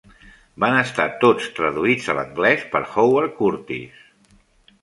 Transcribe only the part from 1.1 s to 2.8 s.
tots traduïts a l'anglès